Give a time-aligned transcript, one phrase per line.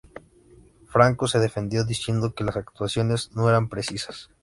[0.87, 4.31] Franco se defendió diciendo que las acusaciones no eran precisas.